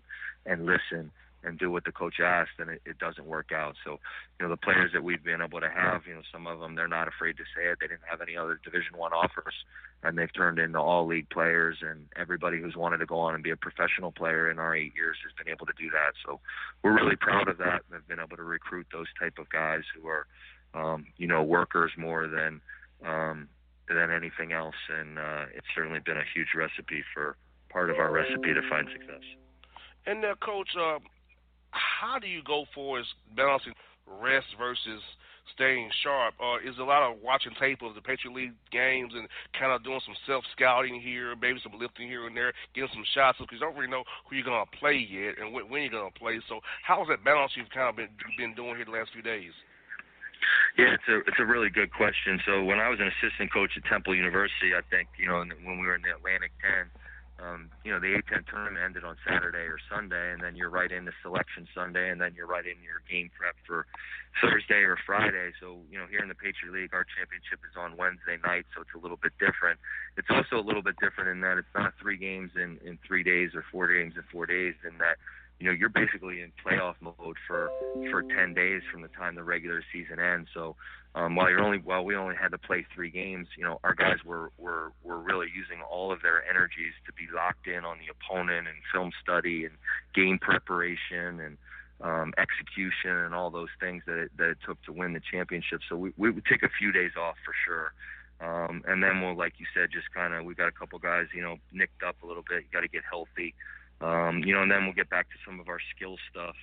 and 0.46 0.65
listen 0.65 1.12
and 1.43 1.57
do 1.57 1.71
what 1.71 1.86
the 1.86 1.91
coach 1.91 2.19
asked, 2.19 2.60
and 2.60 2.69
it, 2.69 2.81
it 2.86 3.00
doesn't 3.00 3.25
work 3.25 3.51
out. 3.51 3.75
So, 3.83 4.00
you 4.39 4.45
know, 4.45 4.50
the 4.50 4.57
players 4.57 4.91
that 4.93 5.03
we've 5.03 5.24
been 5.24 5.41
able 5.41 5.60
to 5.60 5.69
have, 5.69 6.01
you 6.07 6.13
know, 6.13 6.21
some 6.31 6.48
of 6.48 6.60
them 6.60 6.75
they're 6.75 6.88
not 6.88 7.07
afraid 7.07 7.38
to 7.38 7.43
say 7.55 7.67
it. 7.67 7.79
They 7.79 7.88
didn't 7.88 8.07
have 8.10 8.21
any 8.21 8.38
other 8.38 8.60
Division 8.63 8.98
One 8.98 9.13
offers, 9.13 9.53
and 10.03 10.17
they've 10.17 10.33
turned 10.33 10.60
into 10.60 10.79
all 10.79 11.07
league 11.07 11.29
players. 11.29 11.77
And 11.81 12.07
everybody 12.15 12.60
who's 12.60 12.75
wanted 12.75 12.98
to 12.98 13.05
go 13.05 13.19
on 13.19 13.33
and 13.33 13.43
be 13.43 13.51
a 13.51 13.57
professional 13.57 14.12
player 14.12 14.50
in 14.50 14.60
our 14.60 14.75
eight 14.75 14.93
years 14.95 15.17
has 15.24 15.33
been 15.38 15.51
able 15.51 15.65
to 15.65 15.74
do 15.77 15.89
that. 15.89 16.13
So, 16.25 16.39
we're 16.83 16.95
really 16.95 17.15
proud 17.15 17.48
of 17.48 17.57
that. 17.57 17.81
And 17.86 17.93
have 17.93 18.07
been 18.07 18.19
able 18.19 18.38
to 18.38 18.43
recruit 18.43 18.88
those 18.91 19.07
type 19.19 19.38
of 19.39 19.50
guys 19.50 19.81
who 19.95 20.07
are, 20.07 20.27
um, 20.74 21.05
you 21.17 21.27
know, 21.27 21.43
workers 21.43 21.91
more 21.98 22.27
than 22.27 22.62
um, 23.05 23.50
than 23.88 24.12
anything 24.12 24.53
else. 24.53 24.75
And 24.89 25.17
uh, 25.17 25.45
it's 25.55 25.67
certainly 25.75 26.00
been 26.00 26.17
a 26.17 26.27
huge 26.33 26.50
recipe 26.55 27.03
for 27.13 27.36
part 27.69 27.89
of 27.89 27.98
our 27.98 28.12
recipe 28.12 28.53
to 28.53 28.62
find 28.69 28.88
success. 28.91 29.24
And 30.05 30.25
uh, 30.25 30.36
coach, 30.43 30.69
uh, 30.79 31.00
how 31.72 32.20
do 32.20 32.28
you 32.28 32.42
go 32.44 32.66
for 32.74 33.00
is 33.00 33.06
balancing 33.36 33.74
rest 34.22 34.48
versus 34.58 35.01
staying 35.56 35.90
sharp? 36.04 36.36
Or 36.40 36.62
is 36.62 36.78
a 36.80 36.84
lot 36.84 37.04
of 37.04 37.22
watching 37.24 37.54
tape 37.60 37.82
of 37.82 37.96
the 37.96 38.01
Patriot 38.01 38.36
League 38.36 38.56
games 38.72 39.13
and 39.16 39.28
kind 39.58 39.72
of 39.72 39.84
doing 39.84 40.01
some 40.06 40.16
self 40.28 40.44
scouting 40.51 41.00
here, 41.00 41.36
maybe 41.36 41.60
some 41.63 41.80
lifting 41.80 42.08
here 42.08 42.28
and 42.28 42.36
there, 42.36 42.54
getting 42.75 42.90
some 42.94 43.06
shots 43.13 43.38
because 43.40 43.60
you 43.60 43.66
don't 43.66 43.75
really 43.75 43.92
know 43.92 44.04
who 44.28 44.36
you're 44.36 44.46
gonna 44.46 44.70
play 44.80 44.96
yet 44.96 45.40
and 45.40 45.54
when 45.54 45.82
you're 45.82 45.92
gonna 45.92 46.12
play. 46.12 46.40
So 46.48 46.60
how 46.84 47.01
is 47.04 47.08
that 47.10 47.24
balance 47.24 47.54
you've 47.56 47.72
kind 47.72 47.90
of 47.90 47.96
been 47.96 48.12
been 48.38 48.54
doing 48.56 48.75
here 48.75 48.86
the 48.86 48.92
last 48.92 49.12
few 49.13 49.24
days? 49.24 49.54
Yeah, 50.78 50.96
it's 50.96 51.08
a 51.08 51.20
it's 51.28 51.40
a 51.40 51.46
really 51.46 51.70
good 51.70 51.94
question. 51.94 52.40
So 52.46 52.63
when 52.63 52.80
I 52.80 52.90
was 52.90 53.00
an 53.00 53.12
assistant 53.20 53.51
coach 53.54 53.72
at 53.78 53.86
Temple 53.86 54.16
University, 54.16 54.74
I 54.74 54.82
think 54.90 55.10
you 55.18 55.28
know 55.28 55.44
when 55.44 55.80
we 55.80 55.86
were 55.86 55.96
in 55.96 56.01
the 56.01 56.16
Atlantic 56.16 56.51
10, 56.63 56.90
um, 57.41 57.69
you 57.83 57.91
know, 57.91 58.00
the 58.00 58.13
A10 58.13 58.45
tournament 58.45 58.77
ended 58.77 59.03
on 59.03 59.17
Saturday 59.25 59.65
or 59.65 59.77
Sunday, 59.89 60.31
and 60.31 60.41
then 60.41 60.55
you're 60.55 60.69
right 60.69 60.91
into 60.91 61.12
selection 61.21 61.67
Sunday, 61.74 62.10
and 62.10 62.21
then 62.21 62.33
you're 62.36 62.48
right 62.48 62.65
in 62.65 62.77
your 62.83 63.01
game 63.10 63.31
prep 63.36 63.55
for 63.65 63.88
Thursday 64.41 64.86
or 64.86 64.98
Friday. 65.05 65.51
So, 65.60 65.79
you 65.89 65.98
know, 65.98 66.05
here 66.05 66.21
in 66.21 66.29
the 66.29 66.36
Patriot 66.36 66.71
League, 66.71 66.93
our 66.93 67.05
championship 67.17 67.60
is 67.65 67.75
on 67.75 67.98
Wednesday 67.98 68.38
night, 68.45 68.65
so 68.75 68.81
it's 68.81 68.93
a 68.95 69.01
little 69.01 69.17
bit 69.17 69.33
different. 69.39 69.79
It's 70.17 70.29
also 70.29 70.62
a 70.62 70.65
little 70.65 70.83
bit 70.83 70.95
different 71.01 71.29
in 71.29 71.41
that 71.41 71.57
it's 71.57 71.74
not 71.74 71.93
three 72.00 72.17
games 72.17 72.51
in, 72.55 72.77
in 72.86 73.00
three 73.05 73.24
days 73.24 73.51
or 73.55 73.65
four 73.71 73.91
games 73.91 74.13
in 74.15 74.24
four 74.31 74.45
days, 74.45 74.75
in 74.86 74.98
that 75.00 75.17
you 75.62 75.68
know 75.68 75.74
you're 75.74 75.89
basically 75.89 76.41
in 76.41 76.51
playoff 76.65 76.96
mode 77.00 77.38
for 77.48 77.70
for 78.10 78.24
10 78.24 78.56
days 78.56 78.82
from 78.91 79.03
the 79.03 79.08
time 79.10 79.36
the 79.36 79.44
regular 79.44 79.84
season 79.94 80.20
ends. 80.20 80.50
So 80.56 80.75
um, 81.13 81.36
while 81.36 81.50
you're 81.50 81.62
only 81.62 81.77
while 81.77 82.03
we 82.03 82.15
only 82.15 82.36
had 82.36 82.50
to 82.50 82.58
play 82.58 82.86
three 82.94 83.12
games, 83.12 83.48
you 83.56 83.63
know 83.63 83.80
our 83.84 83.94
guys 83.94 84.18
were 84.25 84.51
were 84.58 84.91
were 85.03 85.20
really 85.20 85.48
using 85.56 85.84
all 85.84 86.12
of 86.12 86.24
their 86.24 86.44
energies 86.50 86.94
to 87.06 87.13
be 87.13 87.27
locked 87.34 87.68
in 87.68 87.86
on 87.86 87.98
the 88.00 88.12
opponent 88.12 88.68
and 88.68 88.77
film 88.91 89.12
study 89.22 89.65
and 89.65 89.75
game 90.15 90.39
preparation 90.39 91.39
and 91.39 91.58
um, 92.01 92.34
execution 92.39 93.12
and 93.12 93.36
all 93.36 93.51
those 93.51 93.70
things 93.80 94.01
that 94.08 94.18
it, 94.18 94.32
that 94.38 94.50
it 94.50 94.58
took 94.65 94.82
to 94.84 94.91
win 94.91 95.13
the 95.13 95.22
championship. 95.32 95.82
So 95.88 95.96
we 95.96 96.12
we 96.18 96.32
would 96.32 96.46
take 96.46 96.63
a 96.63 96.70
few 96.80 96.91
days 96.91 97.12
off 97.15 97.36
for 97.46 97.53
sure. 97.65 97.94
Um, 98.41 98.84
and 98.88 99.03
then 99.03 99.22
we'll, 99.22 99.38
like 99.38 99.53
you 99.60 99.68
said, 99.75 99.89
just 99.94 100.12
kind 100.12 100.34
of 100.34 100.44
we 100.44 100.56
got 100.56 100.68
a 100.68 100.72
couple 100.72 100.98
guys, 100.98 101.27
you 101.36 101.44
know, 101.44 101.58
nicked 101.72 102.01
up 102.01 102.15
a 102.24 102.25
little 102.25 102.41
bit. 102.41 102.63
You 102.63 102.70
got 102.74 102.82
to 102.82 102.88
get 102.88 103.03
healthy. 103.08 103.53
Um, 104.01 104.43
you 104.43 104.53
know, 104.53 104.63
and 104.63 104.72
then 104.72 104.86
we'll 104.86 104.93
get 104.93 105.10
back 105.10 105.29
to 105.29 105.38
some 105.46 105.60
of 105.60 105.70
our 105.70 105.79
skill 105.96 106.17
stuff 106.29 106.55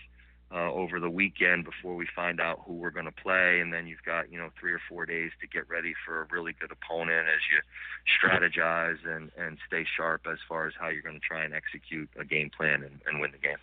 uh, 0.52 0.72
over 0.72 0.98
the 0.98 1.10
weekend 1.10 1.64
before 1.64 1.94
we 1.94 2.06
find 2.16 2.40
out 2.40 2.60
who 2.66 2.74
we're 2.74 2.90
going 2.90 3.04
to 3.04 3.12
play, 3.12 3.60
and 3.60 3.72
then 3.72 3.86
you've 3.86 4.02
got 4.04 4.32
you 4.32 4.38
know 4.38 4.48
three 4.58 4.72
or 4.72 4.80
four 4.88 5.06
days 5.06 5.30
to 5.40 5.46
get 5.46 5.68
ready 5.68 5.94
for 6.04 6.22
a 6.22 6.26
really 6.30 6.54
good 6.58 6.72
opponent 6.72 7.28
as 7.28 7.40
you 7.52 7.60
strategize 8.08 8.98
and 9.06 9.30
and 9.36 9.58
stay 9.66 9.84
sharp 9.96 10.26
as 10.30 10.38
far 10.48 10.66
as 10.66 10.74
how 10.78 10.88
you're 10.88 11.02
going 11.02 11.20
to 11.20 11.26
try 11.26 11.44
and 11.44 11.54
execute 11.54 12.08
a 12.18 12.24
game 12.24 12.50
plan 12.50 12.82
and, 12.82 13.00
and 13.06 13.20
win 13.20 13.30
the 13.30 13.38
game. 13.38 13.58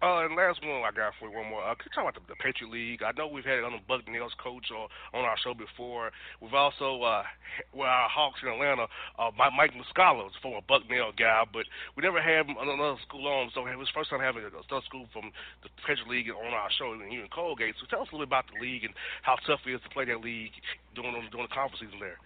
Uh, 0.00 0.24
and 0.24 0.32
last 0.32 0.64
one 0.64 0.80
I 0.80 0.96
got 0.96 1.12
for 1.20 1.28
you, 1.28 1.36
one 1.36 1.52
more. 1.52 1.60
Uh, 1.60 1.76
can 1.76 1.84
you 1.84 1.92
talk 1.92 2.08
about 2.08 2.16
the, 2.16 2.24
the 2.32 2.40
Patriot 2.40 2.72
League? 2.72 3.04
I 3.04 3.12
know 3.12 3.28
we've 3.28 3.44
had 3.44 3.60
it 3.60 3.68
on 3.68 3.76
the 3.76 3.84
Bucknell's 3.84 4.32
coach 4.40 4.72
or 4.72 4.88
on 5.12 5.28
our 5.28 5.36
show 5.36 5.52
before. 5.52 6.08
We've 6.40 6.56
also, 6.56 7.04
uh, 7.04 7.28
well, 7.76 7.92
our 7.92 8.08
Hawks 8.08 8.40
in 8.40 8.48
Atlanta, 8.48 8.88
uh, 9.20 9.28
Mike 9.36 9.76
Muscala 9.76 10.24
was 10.24 10.32
a 10.32 10.40
former 10.40 10.64
Bucknell 10.64 11.12
guy, 11.12 11.44
but 11.52 11.68
we 11.96 12.00
never 12.00 12.16
had 12.16 12.48
him 12.48 12.56
on 12.56 12.72
another 12.72 12.96
school 13.04 13.28
on. 13.28 13.52
So 13.52 13.68
it 13.68 13.76
was 13.76 13.92
first 13.92 14.08
time 14.08 14.24
having 14.24 14.40
a, 14.40 14.48
another 14.48 14.80
school 14.88 15.04
from 15.12 15.36
the 15.60 15.68
Patriot 15.84 16.08
League 16.08 16.32
on 16.32 16.48
our 16.48 16.72
show 16.80 16.96
here 16.96 17.20
in 17.20 17.28
Colgate. 17.28 17.76
So 17.76 17.84
tell 17.84 18.00
us 18.00 18.08
a 18.08 18.16
little 18.16 18.24
bit 18.24 18.32
about 18.32 18.48
the 18.48 18.56
league 18.56 18.88
and 18.88 18.96
how 19.20 19.36
tough 19.44 19.60
it 19.68 19.76
is 19.76 19.84
to 19.84 19.92
play 19.92 20.08
that 20.08 20.24
league 20.24 20.56
during, 20.96 21.12
during 21.28 21.44
the 21.44 21.52
conference 21.52 21.84
season 21.84 22.00
there. 22.00 22.16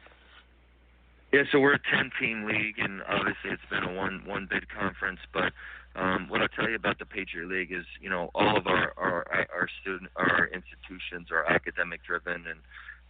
Yeah, 1.34 1.42
so 1.50 1.58
we're 1.58 1.74
a 1.74 1.82
ten-team 1.90 2.46
league, 2.46 2.78
and 2.78 3.02
obviously 3.10 3.50
it's 3.50 3.66
been 3.66 3.82
a 3.82 3.90
one 3.90 4.22
one 4.22 4.46
bid 4.46 4.70
conference, 4.70 5.18
but 5.34 5.50
um, 5.96 6.28
what 6.28 6.42
I'll 6.42 6.48
tell 6.48 6.68
you 6.68 6.76
about 6.76 6.98
the 6.98 7.06
Patriot 7.06 7.48
League 7.48 7.72
is, 7.72 7.86
you 8.00 8.10
know, 8.10 8.30
all 8.34 8.56
of 8.56 8.66
our 8.66 8.92
our 8.96 9.26
our 9.30 9.68
student 9.80 10.10
our 10.16 10.46
institutions 10.46 11.30
are 11.30 11.44
academic 11.44 12.02
driven, 12.04 12.46
and 12.46 12.60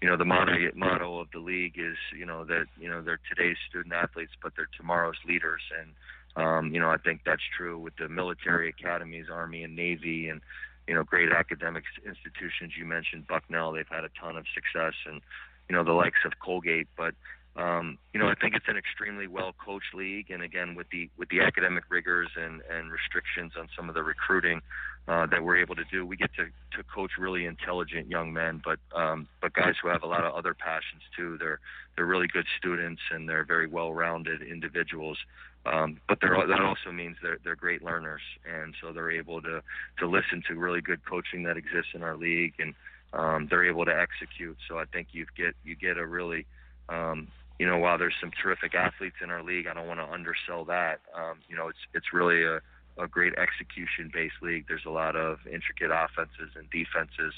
you 0.00 0.08
know 0.08 0.16
the 0.16 0.24
motto 0.24 0.52
motto 0.74 1.18
of 1.20 1.28
the 1.32 1.38
league 1.38 1.76
is, 1.76 1.96
you 2.16 2.26
know, 2.26 2.44
that 2.44 2.66
you 2.78 2.88
know 2.88 3.02
they're 3.02 3.20
today's 3.28 3.56
student 3.68 3.94
athletes, 3.94 4.32
but 4.42 4.52
they're 4.56 4.68
tomorrow's 4.76 5.18
leaders, 5.26 5.62
and 5.80 5.90
Um, 6.36 6.74
you 6.74 6.80
know, 6.80 6.90
I 6.90 6.98
think 6.98 7.20
that's 7.24 7.46
true 7.56 7.78
with 7.78 7.94
the 7.96 8.08
military 8.08 8.68
academies, 8.68 9.26
Army 9.30 9.62
and 9.62 9.76
Navy, 9.76 10.28
and 10.28 10.40
you 10.88 10.94
know, 10.94 11.04
great 11.04 11.30
academic 11.30 11.84
institutions. 12.04 12.72
You 12.76 12.84
mentioned 12.84 13.28
Bucknell; 13.28 13.72
they've 13.72 13.86
had 13.88 14.04
a 14.04 14.10
ton 14.20 14.36
of 14.36 14.44
success, 14.52 14.94
and 15.06 15.20
you 15.68 15.76
know, 15.76 15.84
the 15.84 15.92
likes 15.92 16.18
of 16.24 16.32
Colgate. 16.44 16.88
But 16.96 17.14
um, 17.56 17.99
you 18.12 18.18
know, 18.18 18.28
I 18.28 18.34
think 18.34 18.56
it's 18.56 18.66
an 18.66 18.76
extremely 18.76 19.28
well 19.28 19.54
coached 19.64 19.94
league, 19.94 20.30
and 20.30 20.42
again, 20.42 20.75
with 20.75 20.88
the 20.90 21.08
with 21.16 21.28
the 21.28 21.40
academic 21.40 21.84
rigors 21.88 22.30
and 22.37 22.62
and 22.68 22.90
restrictions 22.90 23.52
on 23.58 23.68
some 23.76 23.88
of 23.88 23.94
the 23.94 24.02
recruiting 24.02 24.61
uh, 25.06 25.26
that 25.26 25.44
we're 25.44 25.58
able 25.58 25.76
to 25.76 25.84
do, 25.84 26.04
we 26.04 26.16
get 26.16 26.30
to 26.34 26.46
to 26.76 26.82
coach 26.92 27.12
really 27.16 27.46
intelligent 27.46 28.08
young 28.08 28.32
men, 28.32 28.61
but 28.64 28.80
um, 28.94 29.28
but 29.40 29.52
guys 29.52 29.75
who 29.80 29.88
have 29.88 30.02
a 30.02 30.06
lot 30.06 30.25
of 30.25 30.34
other 30.34 30.52
passions 30.52 31.02
too. 31.16 31.38
They're 31.38 31.61
they're 31.94 32.06
really 32.06 32.26
good 32.26 32.46
students 32.58 33.02
and 33.12 33.28
they're 33.28 33.44
very 33.44 33.68
well 33.68 33.92
rounded 33.92 34.42
individuals. 34.42 35.18
Um, 35.66 35.99
but 36.08 36.20
that 36.20 36.61
also 36.61 36.92
means 36.92 37.16
they're 37.23 37.38
they're 37.44 37.56
great 37.56 37.82
learners, 37.82 38.20
and 38.44 38.75
so 38.80 38.92
they're 38.92 39.12
able 39.12 39.40
to 39.42 39.62
to 40.00 40.06
listen 40.08 40.42
to 40.49 40.56
really 40.56 40.80
good 40.80 41.04
coaching 41.04 41.44
that 41.44 41.56
exists 41.56 41.92
in 41.94 42.02
our 42.02 42.16
league, 42.16 42.54
and 42.58 42.75
um, 43.12 43.46
they're 43.49 43.64
able 43.64 43.84
to 43.84 43.96
execute. 43.96 44.58
So 44.68 44.78
I 44.78 44.87
think 44.87 45.08
you 45.12 45.25
get 45.37 45.54
you 45.64 45.76
get 45.76 45.96
a 45.96 46.06
really 46.06 46.46
um, 46.88 47.28
you 47.58 47.66
know, 47.66 47.78
while 47.78 47.99
there's 47.99 48.14
some 48.20 48.30
terrific 48.42 48.75
athletes 48.75 49.16
in 49.23 49.30
our 49.30 49.42
league, 49.42 49.66
I 49.66 49.75
don't 49.75 49.87
want 49.87 50.00
to 50.00 50.11
undersell 50.11 50.64
that. 50.66 51.00
Um, 51.14 51.38
you 51.49 51.56
know, 51.56 51.68
it's 51.68 51.78
it's 51.94 52.12
really 52.12 52.42
a, 52.44 52.61
a 52.99 53.06
great 53.08 53.34
execution-based 53.38 54.42
league. 54.42 54.64
There's 54.68 54.87
a 54.87 54.90
lot 54.90 55.16
of 55.16 55.38
intricate 55.46 55.90
offenses 55.90 56.50
and 56.56 56.68
defenses 56.70 57.34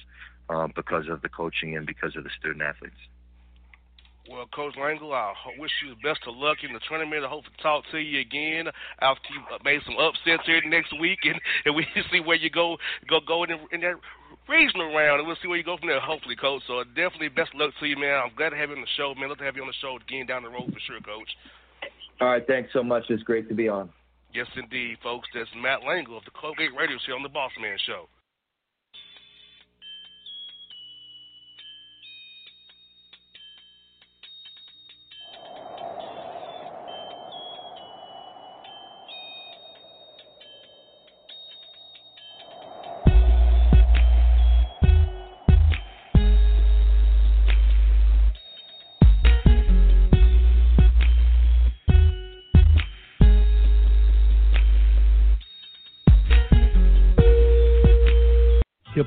um, 0.48 0.72
because 0.74 1.08
of 1.08 1.22
the 1.22 1.28
coaching 1.28 1.76
and 1.76 1.86
because 1.86 2.16
of 2.16 2.24
the 2.24 2.30
student 2.38 2.62
athletes. 2.62 2.96
Well, 4.28 4.46
Coach 4.52 4.74
Langel, 4.74 5.14
I 5.14 5.34
wish 5.56 5.70
you 5.84 5.94
the 5.94 6.02
best 6.02 6.26
of 6.26 6.34
luck 6.36 6.58
in 6.66 6.72
the 6.72 6.80
tournament. 6.88 7.24
I 7.24 7.28
hope 7.28 7.44
to 7.44 7.62
talk 7.62 7.84
to 7.92 7.98
you 7.98 8.18
again 8.18 8.66
after 9.00 9.28
you 9.32 9.40
made 9.64 9.80
some 9.86 9.96
upsets 9.98 10.42
here 10.46 10.60
next 10.66 10.98
week, 10.98 11.20
and, 11.22 11.40
and 11.64 11.76
we 11.76 11.86
see 12.10 12.18
where 12.18 12.36
you 12.36 12.50
go 12.50 12.76
go 13.08 13.20
go 13.20 13.44
in, 13.44 13.50
in 13.70 13.82
that 13.82 13.94
regional 14.48 14.94
round, 14.94 15.20
and 15.20 15.26
we'll 15.26 15.36
see 15.42 15.48
where 15.48 15.58
you 15.58 15.64
go 15.64 15.76
from 15.76 15.88
there. 15.88 16.00
Hopefully, 16.00 16.36
Coach. 16.36 16.62
So 16.66 16.82
definitely 16.94 17.28
best 17.28 17.54
luck 17.54 17.72
to 17.80 17.86
you, 17.86 17.96
man. 17.96 18.20
I'm 18.22 18.34
glad 18.36 18.50
to 18.50 18.56
have 18.56 18.70
you 18.70 18.76
on 18.76 18.82
the 18.82 18.96
show, 18.96 19.14
man. 19.14 19.28
Love 19.28 19.38
to 19.38 19.44
have 19.44 19.56
you 19.56 19.62
on 19.62 19.68
the 19.68 19.80
show 19.80 19.96
again 19.96 20.26
down 20.26 20.42
the 20.42 20.50
road 20.50 20.66
for 20.72 20.80
sure, 20.86 21.00
Coach. 21.00 21.30
All 22.20 22.28
right, 22.28 22.46
thanks 22.46 22.70
so 22.72 22.82
much. 22.82 23.04
It's 23.10 23.22
great 23.22 23.48
to 23.48 23.54
be 23.54 23.68
on. 23.68 23.90
Yes, 24.32 24.46
indeed, 24.56 24.98
folks. 25.02 25.28
That's 25.34 25.48
Matt 25.56 25.80
Langel 25.80 26.16
of 26.16 26.24
the 26.24 26.30
Colgate 26.32 26.74
Radio 26.76 26.96
Show 27.06 27.14
on 27.14 27.22
the 27.22 27.28
Boss 27.28 27.52
Man 27.60 27.76
Show. 27.86 28.08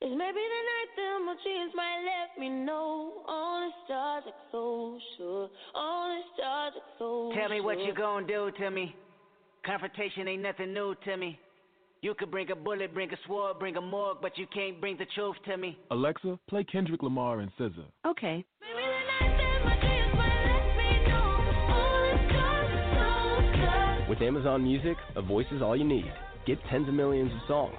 It's 0.00 0.10
maybe 0.10 0.18
the 0.18 0.62
night 0.70 0.90
that 0.96 1.18
my 1.24 1.34
jeans 1.44 1.72
might 1.74 2.02
let 2.04 2.38
me 2.40 2.48
know. 2.50 3.12
All 3.26 3.60
the 3.60 3.72
stars 3.84 4.24
are 4.26 4.40
so 4.52 4.98
sure. 5.16 5.48
All 5.74 6.08
the 6.08 6.22
stars 6.34 6.72
are 6.76 6.90
so 6.98 7.32
Tell 7.34 7.48
me 7.48 7.60
what 7.60 7.78
sure. 7.78 7.86
you 7.86 7.94
gonna 7.94 8.26
do 8.26 8.50
to 8.58 8.70
me. 8.70 8.94
Confrontation 9.64 10.28
ain't 10.28 10.42
nothing 10.42 10.74
new 10.74 10.94
to 11.04 11.16
me. 11.16 11.38
You 12.02 12.12
could 12.14 12.30
bring 12.30 12.50
a 12.50 12.56
bullet, 12.56 12.92
bring 12.92 13.10
a 13.12 13.16
sword, 13.26 13.58
bring 13.58 13.76
a 13.76 13.80
morgue, 13.80 14.18
but 14.20 14.36
you 14.36 14.46
can't 14.52 14.78
bring 14.78 14.98
the 14.98 15.06
truth 15.14 15.36
to 15.46 15.56
me. 15.56 15.78
Alexa, 15.90 16.38
play 16.50 16.64
Kendrick 16.64 17.02
Lamar 17.02 17.40
and 17.40 17.50
SZA. 17.58 17.84
Okay. 18.06 18.44
With 24.08 24.20
Amazon 24.20 24.62
Music, 24.62 24.96
a 25.16 25.22
voice 25.22 25.46
is 25.50 25.62
all 25.62 25.74
you 25.74 25.84
need. 25.84 26.12
Get 26.46 26.58
tens 26.70 26.86
of 26.88 26.94
millions 26.94 27.32
of 27.32 27.38
songs. 27.48 27.78